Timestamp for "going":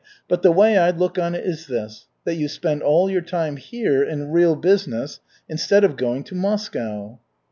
5.95-6.23